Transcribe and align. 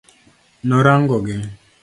Norango 0.69 1.17
gi. 1.29 1.37